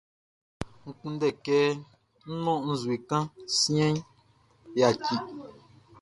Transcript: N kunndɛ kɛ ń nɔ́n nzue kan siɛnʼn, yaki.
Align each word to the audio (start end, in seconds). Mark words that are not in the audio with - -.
N 0.85 0.89
kunndɛ 0.99 1.29
kɛ 1.45 1.57
ń 2.31 2.35
nɔ́n 2.43 2.59
nzue 2.71 2.95
kan 3.09 3.23
siɛnʼn, 3.57 4.05
yaki. 4.79 5.15